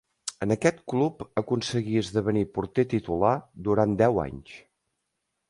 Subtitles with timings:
[0.43, 3.35] En aquest club aconseguí esdevenir porter titular
[3.69, 4.59] durant deu anys.